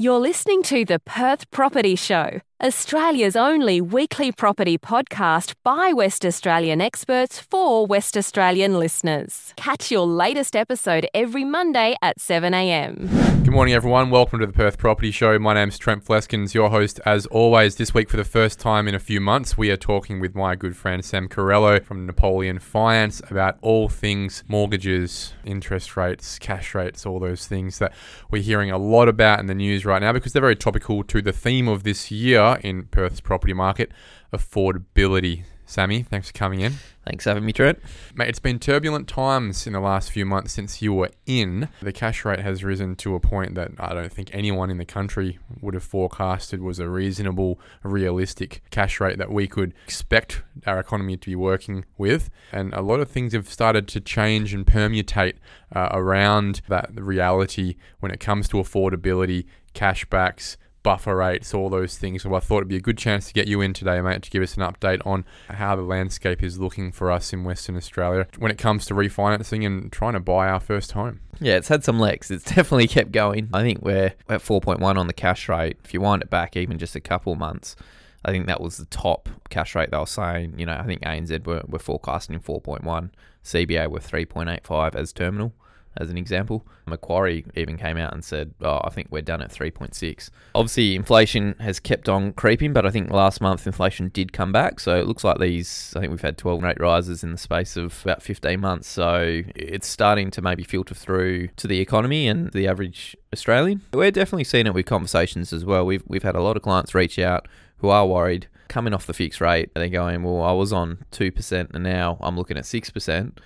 [0.00, 6.80] You're listening to the Perth Property Show, Australia's only weekly property podcast by West Australian
[6.80, 9.54] experts for West Australian listeners.
[9.54, 13.44] Catch your latest episode every Monday at 7am.
[13.44, 14.10] Good morning, everyone.
[14.10, 15.38] Welcome to the Perth Property Show.
[15.38, 17.76] My name's Trent Fleskens, your host, as always.
[17.76, 20.56] This week, for the first time in a few months, we are talking with my
[20.56, 27.06] good friend Sam Carrello from Napoleon Finance about all things mortgages, interest rates, cash rates,
[27.06, 27.94] all those things that
[28.30, 31.22] we're hearing a lot about in the news right now because they're very topical to
[31.22, 33.92] the theme of this year in Perth's property market
[34.32, 35.44] affordability.
[35.68, 36.72] Sammy, thanks for coming in.
[37.04, 37.78] Thanks for having me, Trent.
[38.14, 41.68] Mate, it's been turbulent times in the last few months since you were in.
[41.82, 44.86] The cash rate has risen to a point that I don't think anyone in the
[44.86, 50.80] country would have forecasted was a reasonable, realistic cash rate that we could expect our
[50.80, 52.30] economy to be working with.
[52.50, 55.34] And a lot of things have started to change and permutate
[55.76, 60.56] uh, around that reality when it comes to affordability, cashbacks,
[60.88, 62.22] buffer rates, all those things.
[62.22, 64.30] So I thought it'd be a good chance to get you in today, mate, to
[64.30, 68.26] give us an update on how the landscape is looking for us in Western Australia
[68.38, 71.20] when it comes to refinancing and trying to buy our first home.
[71.40, 72.30] Yeah, it's had some legs.
[72.30, 73.50] It's definitely kept going.
[73.52, 75.76] I think we're at 4.1 on the cash rate.
[75.84, 77.76] If you wind it back even just a couple months,
[78.24, 80.58] I think that was the top cash rate they were saying.
[80.58, 83.10] You know, I think ANZ were, were forecasting 4.1,
[83.44, 85.52] CBA were 3.85 as terminal
[85.96, 86.66] as an example.
[86.86, 90.30] Macquarie even came out and said, oh, I think we're done at 3.6.
[90.54, 94.80] Obviously, inflation has kept on creeping, but I think last month inflation did come back.
[94.80, 97.76] So it looks like these, I think we've had 12 rate rises in the space
[97.76, 98.88] of about 15 months.
[98.88, 103.82] So it's starting to maybe filter through to the economy and the average Australian.
[103.92, 105.84] We're definitely seeing it with conversations as well.
[105.84, 109.14] We've, we've had a lot of clients reach out who are worried coming off the
[109.14, 109.70] fixed rate.
[109.74, 113.38] They're going, well, I was on 2% and now I'm looking at 6%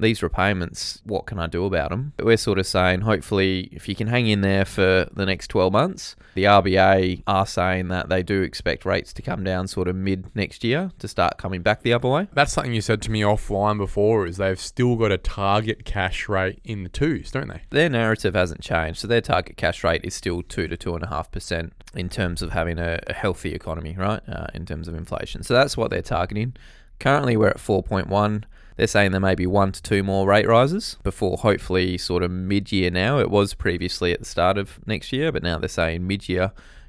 [0.00, 2.12] these repayments, what can I do about them?
[2.16, 5.48] But we're sort of saying, hopefully, if you can hang in there for the next
[5.48, 9.88] 12 months, the RBA are saying that they do expect rates to come down sort
[9.88, 12.28] of mid next year to start coming back the other way.
[12.32, 16.30] That's something you said to me offline before, is they've still got a target cash
[16.30, 17.60] rate in the twos, don't they?
[17.68, 19.00] Their narrative hasn't changed.
[19.00, 22.98] So their target cash rate is still 2 to 2.5% in terms of having a,
[23.06, 24.26] a healthy economy, right?
[24.26, 25.42] Uh, in terms of inflation.
[25.42, 26.54] So that's what they're targeting.
[27.00, 28.44] Currently, we're at 4.1.
[28.80, 32.30] They're saying there may be one to two more rate rises before hopefully sort of
[32.30, 33.18] mid year now.
[33.18, 36.29] It was previously at the start of next year, but now they're saying mid year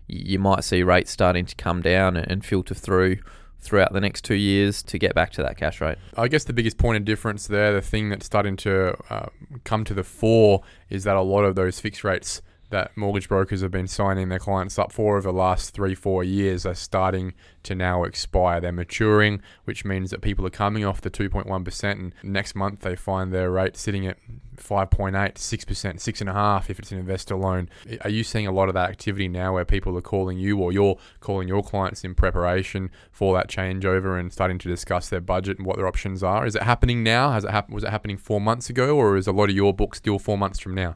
[0.08, 3.18] you might see rates starting to come down and filter through
[3.60, 5.98] throughout the next two years to get back to that cash rate.
[6.18, 9.28] I guess the biggest point of difference there, the thing that's starting to uh,
[9.64, 12.42] come to the fore, is that a lot of those fixed rates
[12.72, 16.24] that mortgage brokers have been signing their clients up for over the last three, four
[16.24, 18.60] years are starting to now expire.
[18.60, 22.96] They're maturing, which means that people are coming off the 2.1%, and next month they
[22.96, 24.18] find their rate sitting at
[24.58, 27.70] 5.8, 6%, 6.5% if it's an investor loan.
[28.02, 30.72] Are you seeing a lot of that activity now where people are calling you or
[30.72, 35.58] you're calling your clients in preparation for that changeover and starting to discuss their budget
[35.58, 36.46] and what their options are?
[36.46, 37.32] Is it happening now?
[37.32, 39.74] Has it hap- was it happening four months ago, or is a lot of your
[39.74, 40.96] book still four months from now?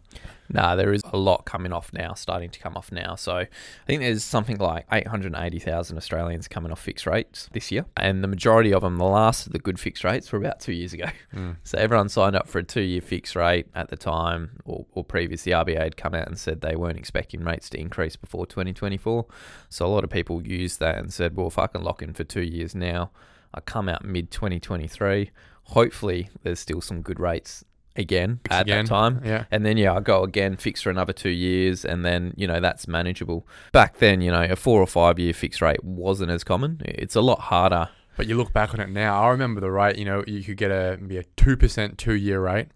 [0.50, 3.16] Nah, there is a lot coming off now, starting to come off now.
[3.16, 3.48] So I
[3.88, 7.86] think there's something like 880,000 Australians coming off fixed rates this year.
[7.98, 10.72] And the majority of them, the last of the good fixed rates, were about two
[10.72, 11.08] years ago.
[11.34, 11.58] Mm.
[11.66, 15.04] So everyone signed up for a two year fixed rate at the time, or, or
[15.04, 15.44] previous.
[15.44, 19.26] The RBA had come out and said they weren't expecting rates to increase before 2024.
[19.68, 22.14] So a lot of people used that and said, well, if I can lock in
[22.14, 23.12] for two years now,
[23.54, 25.32] I come out mid 2023.
[25.64, 28.86] Hopefully, there's still some good rates again Fix at again.
[28.86, 29.22] that time.
[29.24, 29.46] Yeah.
[29.52, 32.60] And then, yeah, I go again, fix for another two years, and then, you know,
[32.60, 33.48] that's manageable.
[33.72, 36.82] Back then, you know, a four or five year fixed rate wasn't as common.
[36.86, 37.90] It's a lot harder.
[38.18, 40.58] But you look back on it now, I remember the rate, you know, you could
[40.58, 42.68] get a maybe a 2% two year rate,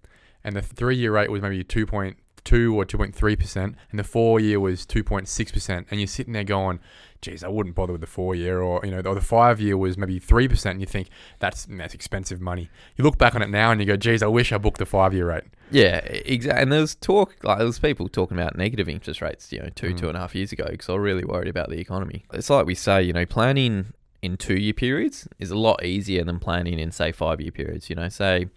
[0.44, 4.86] and the three year rate was maybe 2.2 or 2.3%, and the four year was
[4.86, 5.86] 2.6%.
[5.90, 6.80] And you're sitting there going,
[7.22, 9.78] geez, I wouldn't bother with the four year, or you know, or the five year
[9.78, 11.10] was maybe three percent, and you think
[11.40, 12.70] that's that's expensive money.
[12.96, 14.86] You look back on it now and you go, geez, I wish I booked the
[14.86, 15.44] five year rate.
[15.72, 16.64] Yeah, exactly.
[16.64, 19.94] And there's talk, like there was people talking about negative interest rates, you know, two
[19.94, 19.98] mm.
[19.98, 22.26] two and a half years ago, because I was really worried about the economy.
[22.34, 26.24] It's like we say, you know, planning in two year periods is a lot easier
[26.24, 27.90] than planning in say five year periods.
[27.90, 28.48] You know, say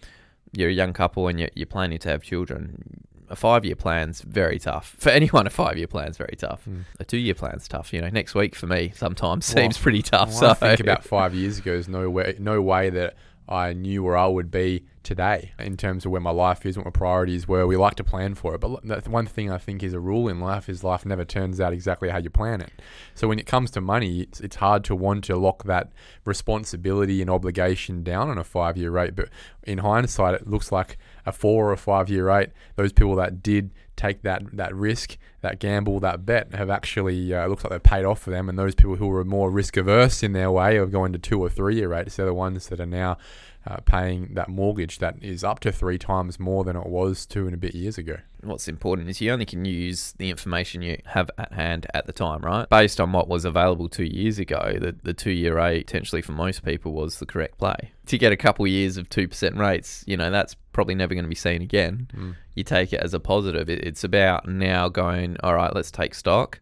[0.53, 4.21] you're a young couple and you're, you're planning to have children a five year plan's
[4.21, 4.95] very tough.
[4.99, 6.61] For anyone, a five year plan's very tough.
[6.69, 6.83] Mm.
[6.99, 7.91] A two year plan's tough.
[7.91, 10.29] You know, next week for me sometimes well, seems pretty tough.
[10.29, 13.15] Well, so I think about five years ago, there's no way, no way that
[13.49, 16.85] I knew where I would be today in terms of where my life is, what
[16.85, 17.67] my priorities were.
[17.67, 20.29] We like to plan for it, but the one thing I think is a rule
[20.29, 22.71] in life is life never turns out exactly how you plan it.
[23.15, 25.91] So when it comes to money, it's, it's hard to want to lock that
[26.23, 29.15] responsibility and obligation down on a five year rate.
[29.15, 29.29] But
[29.63, 32.49] in hindsight, it looks like a four or five year rate.
[32.75, 37.47] Those people that did take that that risk, that gamble, that bet have actually uh,
[37.47, 38.49] looks like they've paid off for them.
[38.49, 41.39] And those people who were more risk averse in their way of going to two
[41.41, 43.17] or three year rates, they're the ones that are now
[43.65, 47.45] uh, paying that mortgage that is up to three times more than it was two
[47.45, 48.17] and a bit years ago.
[48.41, 52.11] What's important is you only can use the information you have at hand at the
[52.11, 52.69] time, right?
[52.69, 56.33] Based on what was available two years ago, the, the two year rate potentially for
[56.33, 57.91] most people was the correct play.
[58.07, 61.23] To get a couple of years of 2% rates, you know, that's probably never going
[61.23, 62.09] to be seen again.
[62.13, 62.35] Mm.
[62.55, 63.69] You take it as a positive.
[63.69, 66.59] It, it's about now going, all right, let's take stock.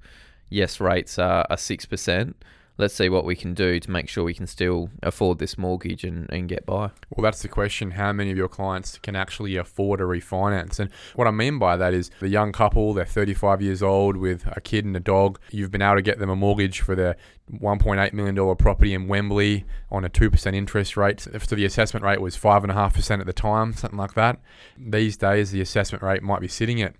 [0.50, 2.34] Yes, rates are, are 6%
[2.78, 6.04] let's see what we can do to make sure we can still afford this mortgage
[6.04, 6.90] and, and get by.
[7.10, 7.92] Well, that's the question.
[7.92, 10.80] How many of your clients can actually afford a refinance?
[10.80, 14.46] And what I mean by that is the young couple, they're 35 years old with
[14.48, 15.40] a kid and a dog.
[15.52, 17.18] You've been able to get them a mortgage for their
[17.52, 21.20] $1.8 million property in Wembley on a 2% interest rate.
[21.20, 24.40] So the assessment rate was 5.5% at the time, something like that.
[24.78, 26.96] These days, the assessment rate might be sitting at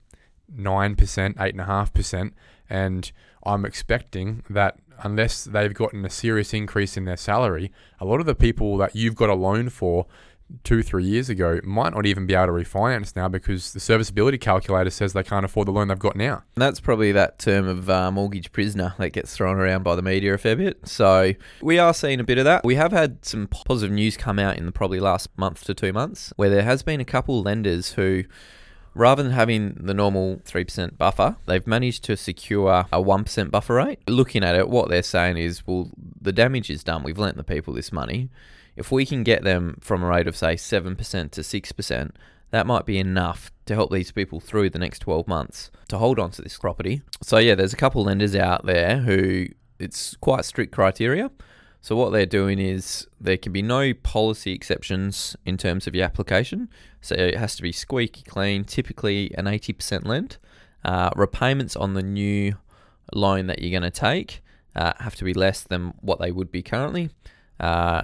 [0.54, 2.32] 9%, 8.5%.
[2.70, 3.12] And
[3.44, 8.26] I'm expecting that unless they've gotten a serious increase in their salary, a lot of
[8.26, 10.06] the people that you've got a loan for
[10.64, 14.38] two, three years ago might not even be able to refinance now because the serviceability
[14.38, 16.44] calculator says they can't afford the loan they've got now.
[16.56, 20.02] And That's probably that term of uh, mortgage prisoner that gets thrown around by the
[20.02, 20.88] media a fair bit.
[20.88, 22.64] So we are seeing a bit of that.
[22.64, 25.94] We have had some positive news come out in the probably last month to two
[25.94, 28.24] months where there has been a couple lenders who
[28.94, 34.00] Rather than having the normal 3% buffer, they've managed to secure a 1% buffer rate.
[34.08, 35.90] Looking at it, what they're saying is, well,
[36.20, 37.04] the damage is done.
[37.04, 38.30] We've lent the people this money.
[38.76, 40.98] If we can get them from a rate of, say, 7%
[41.32, 42.12] to 6%,
[42.52, 46.20] that might be enough to help these people through the next 12 months to hold
[46.20, 47.02] on to this property.
[47.22, 49.48] So, yeah, there's a couple lenders out there who
[49.80, 51.32] it's quite strict criteria.
[51.82, 56.06] So what they're doing is there can be no policy exceptions in terms of your
[56.06, 56.70] application.
[57.02, 60.38] So it has to be squeaky clean, typically an 80% lend.
[60.86, 62.56] Uh, repayments on the new
[63.14, 64.42] loan that you're going to take
[64.76, 67.10] uh, have to be less than what they would be currently.
[67.60, 68.04] Uh,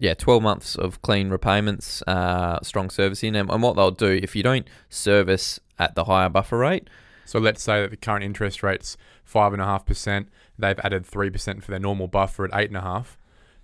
[0.00, 3.36] yeah, 12 months of clean repayments, uh, strong servicing.
[3.36, 6.90] And, and what they'll do if you don't service at the higher buffer rate.
[7.24, 8.96] So let's say that the current interest rate's
[9.32, 10.26] 5.5%
[10.58, 13.06] they've added 3% for their normal buffer at 8.5,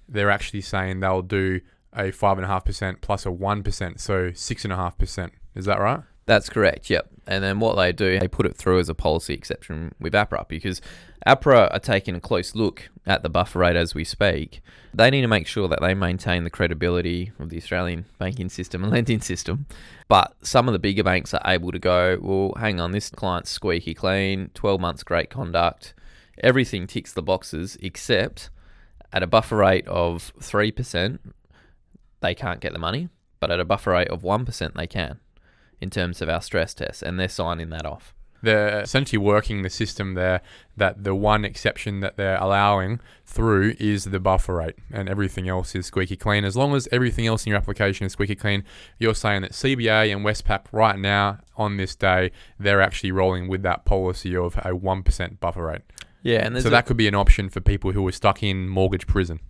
[0.08, 1.60] they're actually saying they'll do
[1.92, 5.30] a 5.5% plus a 1%, so 6.5%.
[5.54, 6.00] Is that right?
[6.26, 7.08] That's correct, yep.
[7.26, 10.46] And then what they do, they put it through as a policy exception with APRA
[10.46, 10.80] because
[11.26, 14.60] APRA are taking a close look at the buffer rate as we speak.
[14.94, 18.84] They need to make sure that they maintain the credibility of the Australian banking system
[18.84, 19.66] and lending system.
[20.08, 23.50] But some of the bigger banks are able to go, well, hang on, this client's
[23.50, 25.94] squeaky clean, 12 months great conduct
[26.40, 28.50] everything ticks the boxes except
[29.12, 31.18] at a buffer rate of 3%,
[32.20, 33.08] they can't get the money,
[33.40, 35.20] but at a buffer rate of 1%, they can
[35.80, 38.14] in terms of our stress tests, and they're signing that off.
[38.42, 40.40] They're essentially working the system there
[40.76, 45.74] that the one exception that they're allowing through is the buffer rate, and everything else
[45.74, 46.44] is squeaky clean.
[46.44, 48.64] As long as everything else in your application is squeaky clean,
[48.98, 53.62] you're saying that CBA and Westpac right now on this day, they're actually rolling with
[53.62, 55.82] that policy of a 1% buffer rate.
[56.22, 59.06] Yeah, and so that could be an option for people who are stuck in mortgage
[59.06, 59.40] prison.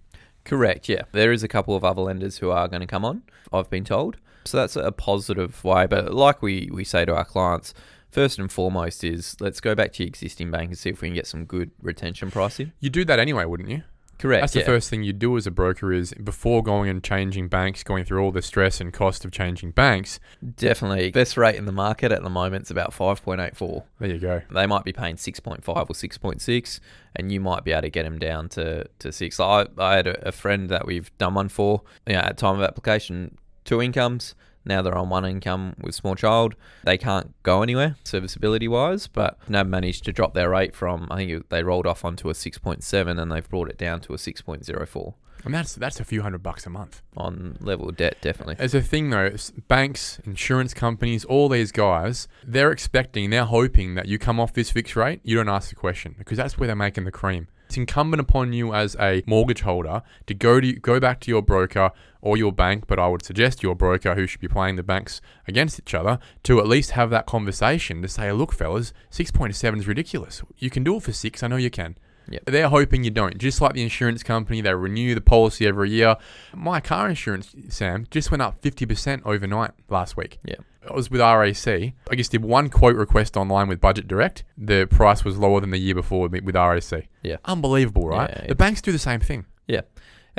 [0.44, 0.88] Correct.
[0.88, 3.22] Yeah, there is a couple of other lenders who are going to come on.
[3.52, 5.86] I've been told, so that's a positive way.
[5.86, 7.74] But like we we say to our clients,
[8.10, 11.08] first and foremost is let's go back to your existing bank and see if we
[11.08, 12.72] can get some good retention pricing.
[12.80, 13.82] You do that anyway, wouldn't you?
[14.20, 14.42] Correct.
[14.42, 14.62] That's yeah.
[14.62, 18.04] the first thing you do as a broker is before going and changing banks, going
[18.04, 20.20] through all the stress and cost of changing banks.
[20.56, 21.10] Definitely.
[21.10, 23.84] Best rate in the market at the moment is about 5.84.
[23.98, 24.42] There you go.
[24.50, 26.80] They might be paying 6.5 or 6.6
[27.16, 29.40] and you might be able to get them down to, to 6.
[29.40, 32.56] I, I had a, a friend that we've done one for, you know, at time
[32.56, 36.54] of application, two incomes, now they're on one income with small child.
[36.84, 41.16] They can't go anywhere serviceability wise, but NAB managed to drop their rate from I
[41.16, 45.14] think they rolled off onto a 6.7 and they've brought it down to a 6.04.
[45.44, 48.56] And that's that's a few hundred bucks a month on level debt, definitely.
[48.58, 49.34] As a thing though,
[49.68, 54.70] banks, insurance companies, all these guys, they're expecting, they're hoping that you come off this
[54.70, 55.20] fixed rate.
[55.24, 57.48] You don't ask the question because that's where they're making the cream.
[57.70, 61.40] It's incumbent upon you as a mortgage holder to go to go back to your
[61.40, 64.82] broker or your bank, but I would suggest your broker who should be playing the
[64.82, 69.78] banks against each other to at least have that conversation to say, look, fellas, 6.7
[69.78, 70.42] is ridiculous.
[70.58, 71.44] You can do it for six.
[71.44, 71.96] I know you can.
[72.28, 72.44] Yep.
[72.46, 73.38] They're hoping you don't.
[73.38, 76.16] Just like the insurance company, they renew the policy every year.
[76.54, 80.38] My car insurance, Sam, just went up 50% overnight last week.
[80.44, 80.56] Yeah.
[80.82, 81.66] It was with RAC.
[81.66, 84.44] I just did one quote request online with Budget Direct.
[84.56, 87.08] The price was lower than the year before with, with RAC.
[87.22, 87.36] Yeah.
[87.44, 88.30] Unbelievable, right?
[88.30, 89.44] Yeah, the banks do the same thing.
[89.66, 89.82] Yeah.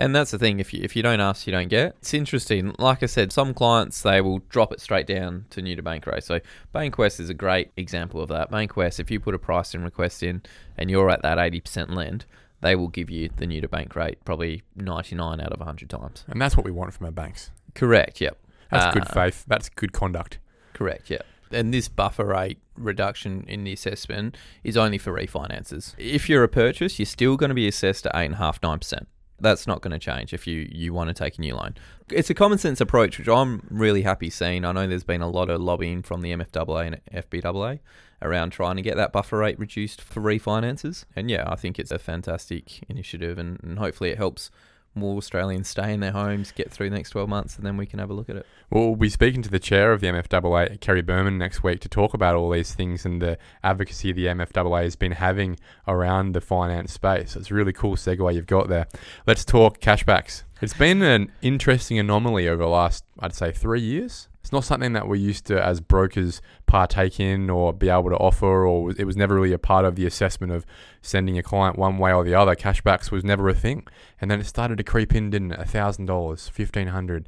[0.02, 0.60] And that's the thing.
[0.60, 1.96] If you if you don't ask, you don't get.
[2.00, 2.76] It's interesting.
[2.80, 6.08] Like I said, some clients they will drop it straight down to new to bank
[6.08, 6.24] rate.
[6.24, 6.40] So
[6.74, 8.52] Bankwest is a great example of that.
[8.52, 10.42] Bankwest, if you put a pricing request in
[10.78, 12.26] and you're at that eighty percent lend,
[12.62, 15.90] they will give you the new to bank rate probably ninety nine out of hundred
[15.90, 16.26] times.
[16.28, 17.52] And that's what we want from our banks.
[17.76, 18.20] Correct.
[18.20, 18.38] Yep.
[18.72, 19.46] That's good Uh, faith.
[19.48, 20.40] That's good conduct.
[20.74, 25.94] Correct, Yep And this buffer rate reduction in the assessment is only for refinances.
[25.98, 29.06] If you're a purchase, you're still going to be assessed at 8.5%, 9%.
[29.42, 31.76] That's not going to change if you, you want to take a new loan.
[32.10, 34.66] It's a common sense approach, which I'm really happy seeing.
[34.66, 37.80] I know there's been a lot of lobbying from the MFAA and FBAA
[38.22, 41.06] around trying to get that buffer rate reduced for refinances.
[41.16, 44.52] And yeah, I think it's a fantastic initiative, and, and hopefully it helps
[44.94, 47.86] more Australians stay in their homes, get through the next 12 months, and then we
[47.86, 48.46] can have a look at it.
[48.70, 51.90] Well, we'll be speaking to the chair of the MFAA, Kerry Berman, next week to
[51.90, 55.58] talk about all these things and the advocacy the MFAA has been having
[55.88, 57.36] around the finance space.
[57.36, 58.88] It's a really cool segue you've got there.
[59.26, 60.44] Let's talk cashbacks.
[60.62, 64.28] It's been an interesting anomaly over the last, I'd say, three years.
[64.42, 68.18] It's not something that we're used to, as brokers, partake in or be able to
[68.18, 70.66] offer, or it was never really a part of the assessment of
[71.02, 72.56] sending a client one way or the other.
[72.56, 73.86] Cashbacks was never a thing,
[74.20, 75.70] and then it started to creep in, didn't it?
[75.70, 77.26] thousand dollars, $1,500.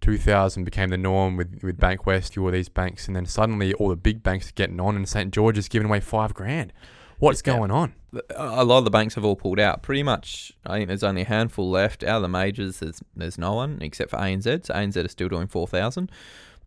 [0.00, 3.94] 2000 became the norm with, with Bankwest, all these banks, and then suddenly all the
[3.96, 5.32] big banks are getting on, and St.
[5.32, 6.72] George is giving away five grand.
[7.18, 7.56] What's Yeah.
[7.56, 7.94] going on?
[8.36, 9.82] a lot of the banks have all pulled out.
[9.82, 12.02] Pretty much, I think there's only a handful left.
[12.04, 14.66] Out of the majors, there's there's no one except for ANZ.
[14.66, 16.10] So ANZ is still doing four thousand.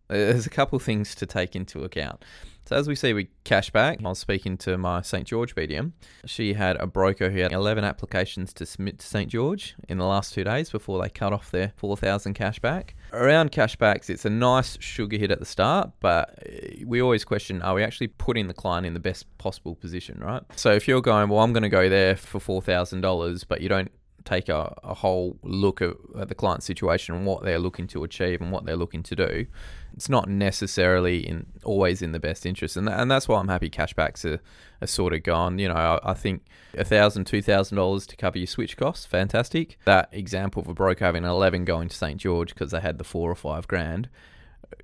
[0.08, 2.24] There's a couple things to take into account.
[2.68, 5.92] So as we see with cashback, I was speaking to my St George BDM.
[6.24, 10.04] She had a broker who had 11 applications to submit to St George in the
[10.04, 12.90] last two days before they cut off their 4,000 cashback.
[13.12, 17.62] Around cashbacks, it's a nice sugar hit at the start, but eh, we always question:
[17.62, 20.42] Are we actually putting the client in the best possible position, right?
[20.56, 23.60] So if you're going, well, I'm going to go there for four thousand dollars, but
[23.60, 23.92] you don't
[24.26, 28.04] take a, a whole look at, at the client situation and what they're looking to
[28.04, 29.46] achieve and what they're looking to do,
[29.94, 32.76] it's not necessarily in always in the best interest.
[32.76, 34.40] And, tha- and that's why I'm happy cashbacks are,
[34.82, 35.58] are sort of gone.
[35.58, 36.42] You know, I, I think
[36.76, 39.78] a thousand, two thousand dollars to cover your switch costs, fantastic.
[39.86, 42.20] That example of a broker having 11 going to St.
[42.20, 44.08] George because they had the four or five grand,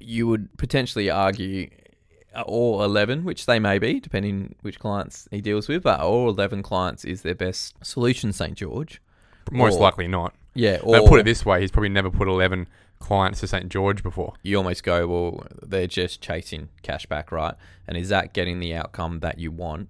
[0.00, 1.68] you would potentially argue
[2.34, 6.30] uh, all 11, which they may be, depending which clients he deals with, but all
[6.30, 8.56] 11 clients is their best solution, St.
[8.56, 9.02] George.
[9.50, 10.34] Most Or- likely not.
[10.54, 12.66] Yeah, or put it this way: he's probably never put 11
[12.98, 13.68] clients to St.
[13.70, 14.34] George before.
[14.42, 17.54] you almost go, well, they're just chasing cash back, right?
[17.88, 19.88] And is that getting the outcome that you want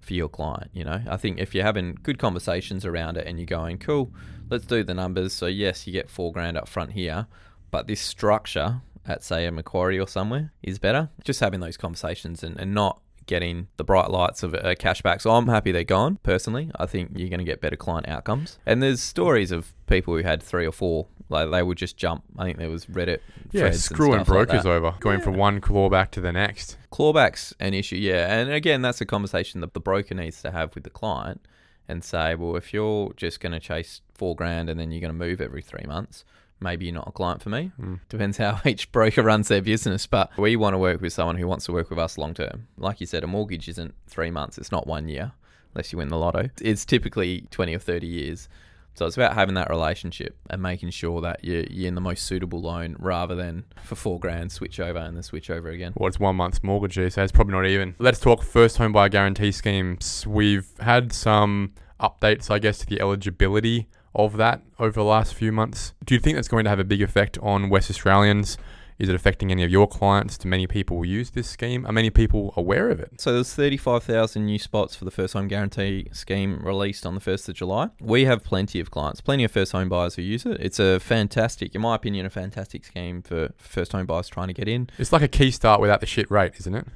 [0.00, 0.70] for your client?
[0.72, 4.12] You know, I think if you're having good conversations around it and you're going, cool,
[4.50, 5.32] let's do the numbers.
[5.32, 7.26] So, yes, you get four grand up front here,
[7.72, 11.08] but this structure at, say, a Macquarie or somewhere is better.
[11.24, 15.20] Just having those conversations and, and not getting the bright lights of a cashback.
[15.20, 16.18] So I'm happy they're gone.
[16.22, 18.58] Personally, I think you're going to get better client outcomes.
[18.66, 21.06] And there's stories of people who had three or four.
[21.28, 22.24] Like they would just jump.
[22.36, 23.20] I think there was Reddit.
[23.52, 24.68] Yeah, threads and screwing stuff like brokers that.
[24.68, 26.76] over, going from one clawback to the next.
[26.92, 28.38] Clawback's an issue, yeah.
[28.38, 31.40] And again, that's a conversation that the broker needs to have with the client
[31.88, 35.12] and say, well, if you're just going to chase four grand and then you're going
[35.12, 36.24] to move every three months,
[36.62, 37.72] maybe you're not a client for me.
[37.80, 38.00] Mm.
[38.08, 40.06] Depends how each broker runs their business.
[40.06, 42.68] But we want to work with someone who wants to work with us long term.
[42.78, 45.32] Like you said, a mortgage isn't three months, it's not one year,
[45.74, 46.48] unless you win the lotto.
[46.60, 48.48] It's typically 20 or 30 years.
[48.94, 52.26] So it's about having that relationship and making sure that you're, you're in the most
[52.26, 55.94] suitable loan rather than for four grand switch over and then switch over again.
[55.96, 57.94] Well, it's one month's mortgage, so days, probably not even.
[57.98, 60.26] Let's talk first home buyer guarantee schemes.
[60.26, 65.52] We've had some updates, I guess, to the eligibility of that over the last few
[65.52, 65.94] months.
[66.04, 68.58] Do you think that's going to have a big effect on West Australians?
[68.98, 70.38] Is it affecting any of your clients?
[70.38, 71.84] Do many people use this scheme?
[71.86, 73.20] Are many people aware of it?
[73.20, 77.48] So there's 35,000 new spots for the first home guarantee scheme released on the 1st
[77.48, 77.88] of July.
[78.00, 80.60] We have plenty of clients, plenty of first home buyers who use it.
[80.60, 84.54] It's a fantastic, in my opinion, a fantastic scheme for first home buyers trying to
[84.54, 84.88] get in.
[84.98, 86.86] It's like a Keystart without the shit rate, isn't it?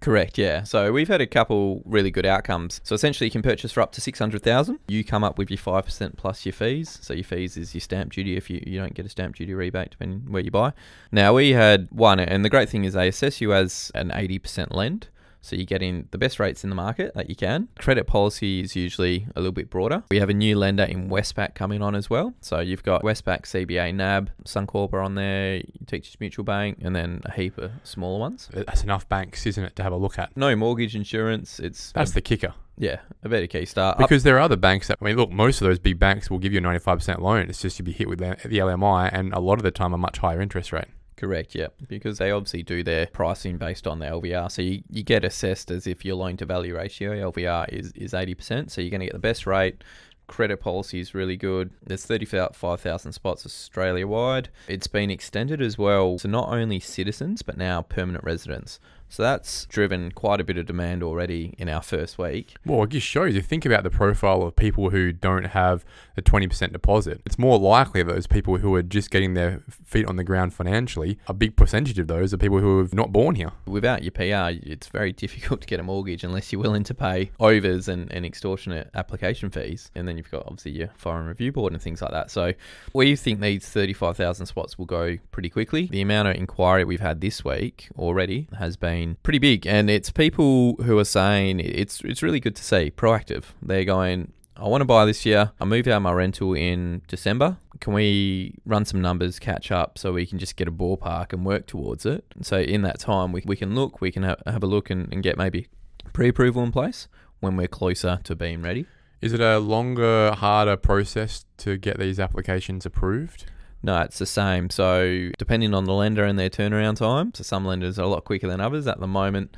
[0.00, 0.62] Correct, yeah.
[0.62, 2.80] So we've had a couple really good outcomes.
[2.84, 4.78] So essentially, you can purchase for up to six hundred thousand.
[4.86, 6.98] You come up with your five percent plus your fees.
[7.02, 9.54] So your fees is your stamp duty if you, you don't get a stamp duty
[9.54, 10.72] rebate depending where you buy.
[11.10, 14.38] Now we had one, and the great thing is they assess you as an eighty
[14.38, 15.08] percent lend.
[15.40, 17.68] So you're getting the best rates in the market that you can.
[17.78, 20.02] Credit policy is usually a little bit broader.
[20.10, 22.34] We have a new lender in Westpac coming on as well.
[22.40, 27.22] So you've got Westpac, CBA, NAB, Suncorp are on there, Teachers Mutual Bank, and then
[27.24, 28.48] a heap of smaller ones.
[28.52, 30.36] That's enough banks, isn't it, to have a look at?
[30.36, 31.60] No mortgage insurance.
[31.60, 32.54] It's That's the kicker.
[32.76, 33.98] Yeah, a better Keystart.
[33.98, 36.38] Because there are other banks that, I mean, look, most of those big banks will
[36.38, 37.48] give you a 95% loan.
[37.48, 39.98] It's just you'd be hit with the LMI and a lot of the time a
[39.98, 40.86] much higher interest rate.
[41.18, 41.66] Correct, yeah.
[41.88, 44.48] Because they obviously do their pricing based on the LVR.
[44.52, 48.12] So you, you get assessed as if your loan to value ratio, LVR, is, is
[48.12, 48.70] 80%.
[48.70, 49.82] So you're going to get the best rate.
[50.28, 51.70] Credit policy is really good.
[51.84, 54.50] There's 35,000 spots Australia wide.
[54.68, 58.78] It's been extended as well to not only citizens, but now permanent residents.
[59.08, 62.54] So that's driven quite a bit of demand already in our first week.
[62.64, 65.84] Well, it just shows you think about the profile of people who don't have
[66.14, 67.22] the 20% deposit.
[67.24, 71.18] It's more likely those people who are just getting their feet on the ground financially,
[71.26, 73.52] a big percentage of those are people who have not born here.
[73.66, 77.30] Without your PR, it's very difficult to get a mortgage unless you're willing to pay
[77.40, 79.90] overs and, and extortionate application fees.
[79.94, 82.30] And then you've got obviously your foreign review board and things like that.
[82.30, 82.52] So
[82.92, 85.86] we think these 35,000 spots will go pretty quickly.
[85.86, 89.66] The amount of inquiry we've had this week already has been pretty big.
[89.66, 93.44] And it's people who are saying it's, it's really good to see proactive.
[93.62, 95.52] They're going, I want to buy this year.
[95.60, 97.58] I moved out my rental in December.
[97.80, 101.46] Can we run some numbers, catch up, so we can just get a ballpark and
[101.46, 102.24] work towards it?
[102.42, 105.12] So in that time, we, we can look, we can ha- have a look and,
[105.12, 105.68] and get maybe
[106.12, 107.06] pre-approval in place
[107.38, 108.86] when we're closer to being ready.
[109.20, 113.46] Is it a longer, harder process to get these applications approved?
[113.82, 114.70] No, it's the same.
[114.70, 118.24] So depending on the lender and their turnaround time, so some lenders are a lot
[118.24, 118.86] quicker than others.
[118.86, 119.56] At the moment,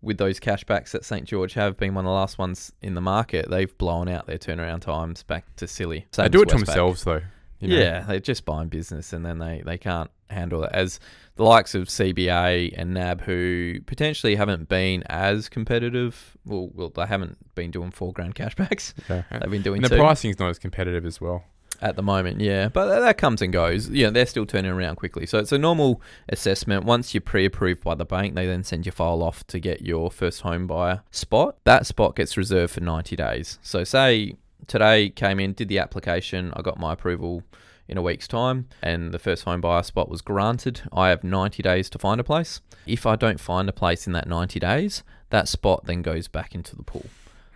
[0.00, 3.00] with those cashbacks that St George have been one of the last ones in the
[3.00, 6.06] market, they've blown out their turnaround times back to silly.
[6.12, 7.20] Same they do it to themselves, though.
[7.60, 7.76] you know.
[7.76, 10.70] Yeah, they're just buying business and then they, they can't handle it.
[10.72, 11.00] As
[11.34, 17.06] the likes of CBA and NAB, who potentially haven't been as competitive, well, well they
[17.06, 18.94] haven't been doing four grand cashbacks.
[19.10, 19.24] Okay.
[19.38, 21.44] They've been doing And the two pricing's not as competitive as well.
[21.80, 22.68] At the moment, yeah.
[22.68, 23.88] But that- comes and goes.
[23.88, 25.26] Yeah, they're still turning around quickly.
[25.26, 26.84] So it's a normal assessment.
[26.84, 30.10] Once you're pre-approved by the bank, they then send your file off to get your
[30.10, 31.56] first home buyer spot.
[31.64, 33.58] That spot gets reserved for 90 days.
[33.62, 34.36] So say
[34.68, 37.42] today came in, did the application, I got my approval
[37.88, 40.82] in a week's time and the first home buyer spot was granted.
[40.92, 42.60] I have 90 days to find a place.
[42.86, 46.54] If I don't find a place in that 90 days, that spot then goes back
[46.54, 47.06] into the pool.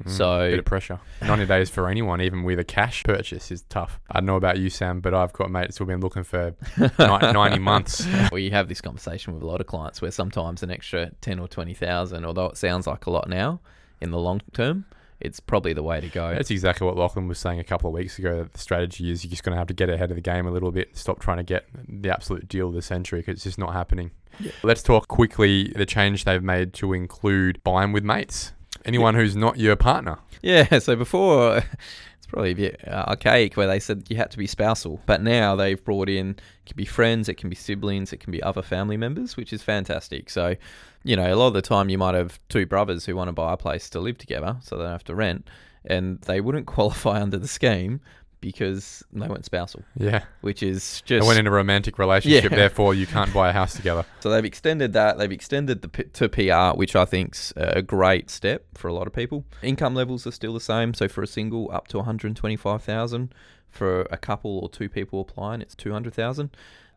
[0.04, 0.99] Mm, So- bit of pressure.
[1.23, 4.00] 90 days for anyone, even with a cash purchase, is tough.
[4.11, 6.88] I don't know about you, Sam, but I've got mates who've been looking for ni-
[6.99, 8.06] 90 months.
[8.32, 11.49] we have this conversation with a lot of clients where sometimes an extra 10 or
[11.49, 13.61] 20,000 although it sounds like a lot now
[14.00, 14.85] in the long term
[15.21, 17.94] it's probably the way to go That's exactly what Lachlan was saying a couple of
[17.94, 18.38] weeks ago.
[18.38, 20.46] That the strategy is you're just going to have to get ahead of the game
[20.48, 20.96] a little bit.
[20.96, 24.11] Stop trying to get the absolute deal of the century because it's just not happening.
[24.40, 24.50] Yeah.
[24.64, 28.53] Let's talk quickly the change they've made to include buying with mates.
[28.85, 30.18] Anyone who's not your partner.
[30.42, 31.57] yeah so before
[32.16, 35.23] it's probably a bit uh, archaic where they said you had to be spousal but
[35.23, 38.42] now they've brought in it can be friends it can be siblings it can be
[38.42, 40.57] other family members which is fantastic so
[41.05, 43.33] you know a lot of the time you might have two brothers who want to
[43.33, 45.47] buy a place to live together so they don't have to rent
[45.85, 48.01] and they wouldn't qualify under the scheme
[48.42, 50.24] because they weren't spousal Yeah.
[50.42, 51.22] which is just.
[51.22, 52.57] They went in a romantic relationship, Yeah.
[52.57, 54.05] therefore you can't buy a house together.
[54.20, 55.16] So they've extended that.
[55.16, 59.07] They've extended the P- to PR, which I think's a great step for a lot
[59.07, 59.46] of people.
[59.62, 60.92] Income levels are still the same.
[60.92, 63.35] So for a single, up to 125,000.
[63.70, 66.50] For a couple or two people applying, it's 200,000.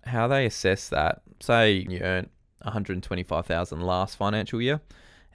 [0.07, 1.21] How they assess that?
[1.39, 2.27] Say you earned
[2.63, 4.81] 125,000 last financial year.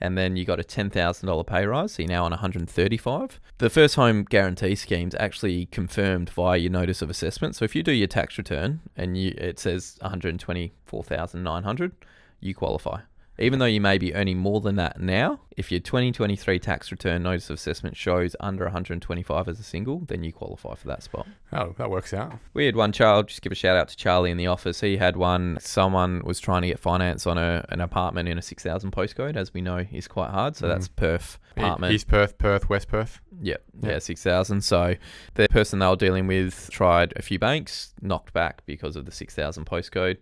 [0.03, 2.39] And then you got a ten thousand dollar pay rise, so you're now on one
[2.39, 3.39] hundred thirty-five.
[3.59, 7.55] The first home guarantee scheme's actually confirmed via your notice of assessment.
[7.55, 11.43] So if you do your tax return and you it says one hundred twenty-four thousand
[11.43, 11.91] nine hundred,
[12.39, 13.01] you qualify.
[13.41, 17.23] Even though you may be earning more than that now, if your 2023 tax return
[17.23, 21.27] notice of assessment shows under 125 as a single, then you qualify for that spot.
[21.51, 22.33] Oh, that works out.
[22.53, 24.79] We had one child, just give a shout out to Charlie in the office.
[24.81, 28.41] He had one, someone was trying to get finance on a, an apartment in a
[28.41, 30.55] 6,000 postcode, as we know is quite hard.
[30.55, 30.69] So Mhm.
[30.69, 31.93] that's Perth E- apartment.
[31.93, 33.19] East Perth, Perth, West Perth.
[33.41, 33.63] Yep.
[33.81, 33.89] Yeah.
[33.91, 34.61] Yeah, 6,000.
[34.61, 34.95] So
[35.33, 39.11] the person they were dealing with tried a few banks, knocked back because of the
[39.11, 40.17] 6,000 postcode.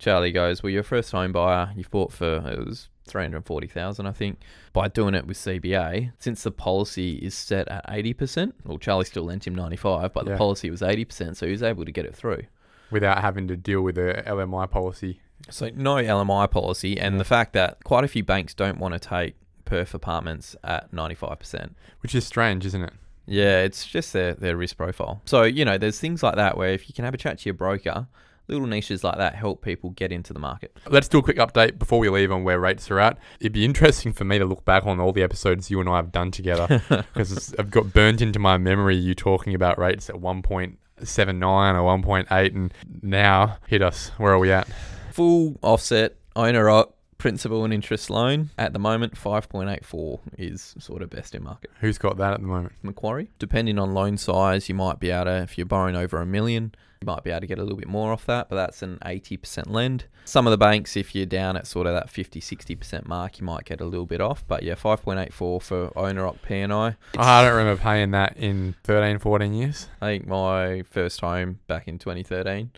[0.00, 1.72] Charlie goes, Well, you're a first home buyer.
[1.76, 4.40] You've bought for, it was 340,000, I think.
[4.72, 9.24] By doing it with CBA, since the policy is set at 80%, well, Charlie still
[9.24, 10.32] lent him 95, but Yeah.
[10.32, 12.42] the policy was 80%, so he was able to get it through.
[12.90, 15.20] Without having to deal with a LMI policy.
[15.48, 17.18] So no LMI policy, and Yeah.
[17.18, 19.36] the fact that quite a few banks don't want to take
[19.66, 21.76] Perth apartments at 95%.
[22.00, 22.92] Which is strange, isn't it?
[23.26, 25.22] Yeah, it's just their, their risk profile.
[25.26, 27.44] So, you know, there's things like that where if you can have a chat to
[27.44, 28.08] your broker,
[28.50, 30.76] little niches like that help people get into the market.
[30.88, 33.18] Let's do a quick update before we leave on where rates are at.
[33.40, 35.96] It'd be interesting for me to look back on all the episodes you and I
[35.96, 40.16] have done together because I've got burnt into my memory you talking about rates at
[40.16, 44.10] 1.79 or 1.8 and now hit us.
[44.18, 44.68] Where are we at?
[45.12, 51.10] Full offset, owner op, principal and interest loan at the moment, 5.84 is sort of
[51.10, 51.70] best in market.
[51.80, 52.72] Who's got that at the moment?
[52.82, 53.30] Macquarie.
[53.38, 56.74] Depending on loan size, you might be able to, if you're borrowing over a million,
[57.00, 58.98] you might be able to get a little bit more off that, but that's an
[59.04, 60.06] 80% lend.
[60.24, 63.44] Some of the banks, if you're down at sort of that 50, 60% mark, you
[63.44, 64.44] might get a little bit off.
[64.46, 66.66] But yeah, 5.84 for owner op P&I.
[66.68, 69.88] Oh, I don't remember paying that in 13, 14 years.
[70.00, 72.70] I think my first home back in 2013,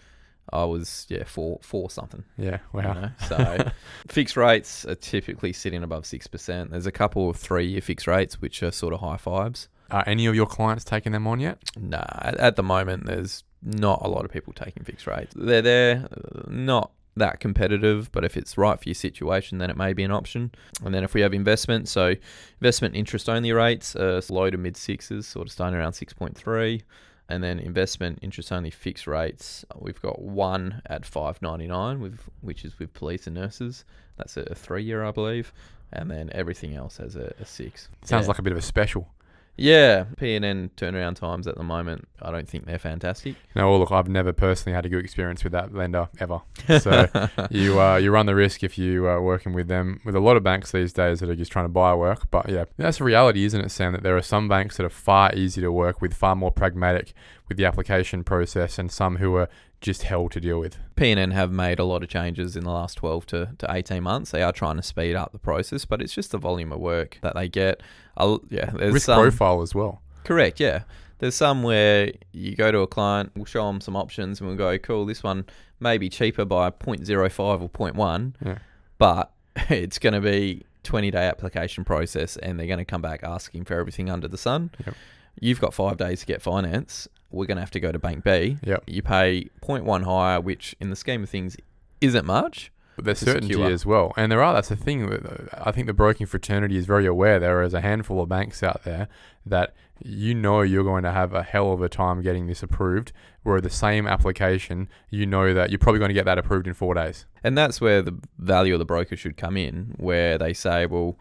[0.50, 2.24] I was yeah four four something.
[2.37, 2.94] Yeah, wow.
[2.94, 3.11] You know?
[3.28, 3.70] So
[4.09, 6.70] fixed rates are typically sitting above six percent.
[6.70, 9.68] There's a couple of three year fixed rates which are sort of high fives.
[9.90, 11.59] Are any of your clients taking them on yet?
[11.78, 15.33] Nah, at, at the moment there's not a lot of people taking fixed rates.
[15.37, 16.09] They're there,
[16.48, 20.11] not that competitive, but if it's right for your situation, then it may be an
[20.11, 20.50] option.
[20.85, 22.14] And then if we have investment, so
[22.61, 26.83] investment interest only rates are low to mid sixes, sort of starting around 6.3.
[27.32, 32.78] And then investment interest only fixed rates, we've got one at 5.99 with which is
[32.78, 33.86] with police and nurses.
[34.18, 35.50] That's a, three year, I believe.
[35.94, 37.88] And then everything else has a, a six.
[38.04, 38.28] Sounds Yeah.
[38.28, 39.08] like a bit of a special.
[39.56, 43.36] Yeah, P and N turnaround times at the moment, I don't think they're fantastic.
[43.54, 46.40] No, well, look, I've never personally had a good experience with that lender ever.
[46.80, 47.06] So
[47.50, 50.00] you uh, you run the risk if you are working with them.
[50.04, 52.48] With a lot of banks these days that are just trying to buy work, but
[52.48, 53.92] yeah, that's the reality, isn't it, Sam?
[53.92, 57.12] That there are some banks that are far easier to work with, far more pragmatic
[57.52, 59.46] with the application process, and some who are
[59.82, 60.78] just hell to deal with.
[60.96, 64.30] P&N have made a lot of changes in the last 12 to, to 18 months.
[64.30, 67.18] They are trying to speed up the process, but it's just the volume of work
[67.20, 67.82] that they get.
[68.16, 70.00] I'll, yeah, there's risk some, profile as well.
[70.24, 70.84] Correct, yeah.
[71.18, 74.56] There's some where you go to a client, we'll show them some options, and we'll
[74.56, 75.44] go, cool, this one
[75.78, 78.58] may be cheaper by 0.05 or 0.1, Yeah.
[78.96, 79.30] but
[79.68, 83.64] it's going to be 20 day application process, and they're going to come back asking
[83.66, 84.70] for everything under the sun.
[84.86, 84.94] Yep.
[85.40, 87.08] You've got five days to get finance.
[87.32, 88.58] We're going to have to go to Bank B.
[88.64, 88.84] Yep.
[88.86, 91.56] You pay 0.1 higher, which in the scheme of things
[92.00, 92.70] isn't much.
[92.96, 93.70] But there's certainty secure.
[93.70, 94.12] as well.
[94.16, 95.08] And there are, that's the thing.
[95.08, 98.28] that, uh, I think the broking fraternity is very aware there is a handful of
[98.28, 99.08] banks out there
[99.46, 103.12] that you know you're going to have a hell of a time getting this approved,
[103.44, 106.74] where the same application, you know that you're probably going to get that approved in
[106.74, 107.24] four days.
[107.42, 111.16] And that's where the value of the broker should come in, where they say, well,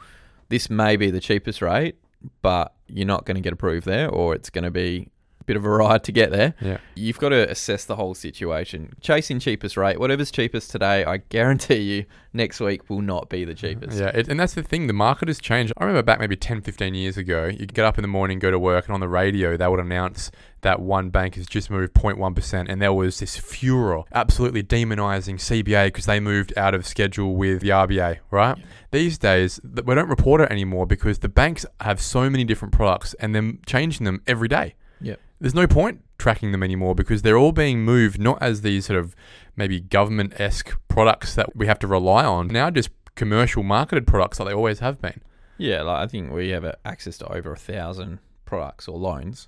[0.49, 1.95] this may be the cheapest rate,
[2.41, 5.09] but you're not going to get approved there, or it's going to be
[5.45, 6.53] bit of a ride to get there.
[6.61, 6.77] Yeah.
[6.95, 8.93] You've got to assess the whole situation.
[9.01, 13.53] Chasing cheapest rate, whatever's cheapest today, I guarantee you next week will not be the
[13.53, 13.97] cheapest.
[13.97, 14.87] Yeah, it, and that's the thing.
[14.87, 15.73] The market has changed.
[15.77, 18.51] I remember back maybe 10, 15 years ago, you get up in the morning, go
[18.51, 21.93] to work, and on the radio, they would announce that one bank has just moved
[21.93, 22.65] 0.1%.
[22.69, 27.61] And there was this furor, absolutely demonizing CBA because they moved out of schedule with
[27.61, 28.57] the RBA, right?
[28.91, 33.13] These days, we don't report it anymore because the banks have so many different products
[33.15, 34.75] and they're changing them every day.
[35.01, 35.19] Yep.
[35.41, 38.99] There's no point tracking them anymore because they're all being moved not as these sort
[38.99, 39.15] of
[39.55, 44.39] maybe government esque products that we have to rely on, now just commercial marketed products
[44.39, 45.19] like they always have been.
[45.57, 49.47] Yeah, like I think we have access to over a thousand products or loans,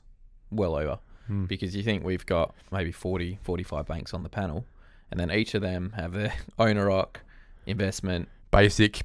[0.51, 1.45] well over, Hmm.
[1.45, 4.65] because you think we've got maybe 40, 45 banks on the panel,
[5.11, 7.21] and then each of them have their owner rock
[7.65, 9.01] investment, Basic,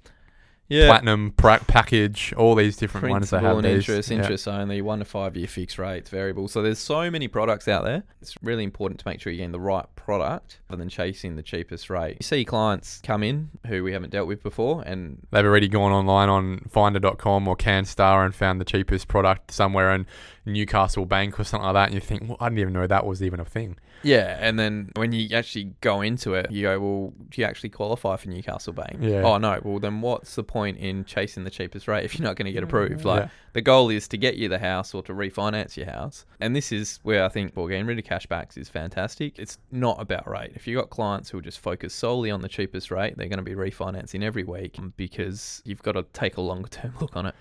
[0.68, 3.56] yeah, platinum, pra- package, all these different ones they have.
[3.56, 3.88] and these.
[3.88, 4.18] interest, Yeah.
[4.18, 6.48] interest only, one to five year fixed rates, variable.
[6.48, 8.02] So there's so many products out there.
[8.20, 11.42] It's really important to make sure you're getting the right product rather than chasing the
[11.42, 12.16] cheapest rate.
[12.20, 15.92] You see clients come in who we haven't dealt with before, and They've already gone
[15.92, 20.06] online on finder.com or CanStar and found the cheapest product somewhere in
[20.48, 21.84] Newcastle Bank or something like that.
[21.86, 23.76] And you think, well, I didn't even know that was even a thing.
[24.02, 27.70] Yeah, and then when you actually go into it, you go, well, do you actually
[27.70, 28.98] qualify for Newcastle Bank?
[29.00, 29.22] Yeah.
[29.22, 29.60] Oh no.
[29.64, 32.52] Well, then what's the point in chasing the cheapest rate if you're not going to
[32.52, 33.04] get mm, approved?
[33.04, 33.28] Like Yeah.
[33.54, 36.70] the goal is to get you the house or to refinance your house, and this
[36.70, 39.36] is where I think well, getting rid of cashbacks is fantastic.
[39.36, 40.52] It's not about rate.
[40.54, 43.42] If you've got clients who just focus solely on the cheapest rate, they're going to
[43.42, 47.34] be refinancing every week because you've got to take a longer term look on it.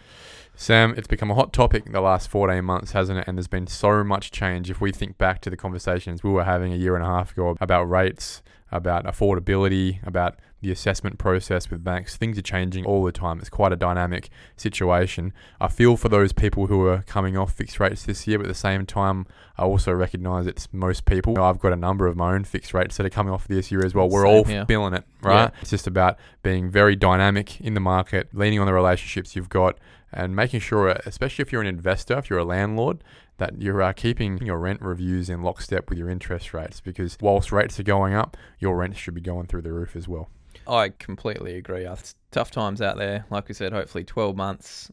[0.60, 3.26] Sam, it's become a hot topic in the last 14 months, hasn't it?
[3.28, 4.72] And there's been so much change.
[4.72, 7.34] If we think back to the conversations we were having a year and a half
[7.34, 8.42] ago about rates,
[8.72, 13.40] about affordability, about the assessment process with banks, things are changing all the time.
[13.40, 15.32] It's quite a dynamic situation.
[15.62, 18.50] I feel for those people who are coming off fixed rates this year, but at
[18.50, 19.28] the same time,
[19.60, 21.40] I also recognize it's most people.
[21.40, 23.86] I've got a number of my own fixed rates that are coming off this year
[23.86, 24.10] as well.
[24.10, 24.66] We're Same all here.
[24.66, 25.44] feeling it, right?
[25.44, 25.50] Yeah.
[25.62, 29.78] It's just about being very dynamic in the market, leaning on the relationships you've got,
[30.12, 33.04] and making sure, especially if you're an investor, if you're a landlord,
[33.38, 36.82] that you're uh, keeping your rent reviews in lockstep with your interest rates.
[36.82, 40.08] Because whilst rates are going up, your rent should be going through the roof as
[40.08, 40.30] well.
[40.68, 41.86] I completely agree.
[41.86, 43.26] It's tough times out there.
[43.30, 44.92] Like we said, hopefully 12 months,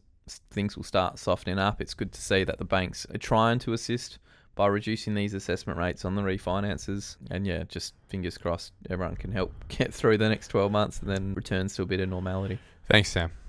[0.51, 1.81] things will start softening up.
[1.81, 4.19] It's good to see that the banks are trying to assist
[4.55, 7.17] by reducing these assessment rates on the refinances.
[7.29, 11.09] And yeah, just fingers crossed everyone can help get through the next 12 months and
[11.09, 12.59] then returns to a bit of normality.
[12.89, 13.31] Thanks, Sam.